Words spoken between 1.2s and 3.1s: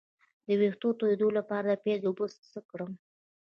لپاره د پیاز اوبه څه کړم؟